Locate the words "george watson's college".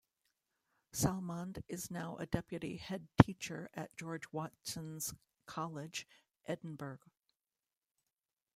3.95-6.07